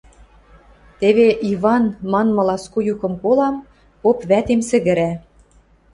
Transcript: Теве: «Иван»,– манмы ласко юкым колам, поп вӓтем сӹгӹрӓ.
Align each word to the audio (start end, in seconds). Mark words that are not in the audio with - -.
Теве: 0.99 1.27
«Иван»,– 1.51 1.85
манмы 2.11 2.43
ласко 2.47 2.79
юкым 2.93 3.13
колам, 3.23 3.55
поп 4.01 4.17
вӓтем 4.29 4.61
сӹгӹрӓ. 4.69 5.11